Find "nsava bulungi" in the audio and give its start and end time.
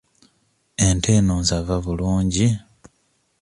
1.41-2.47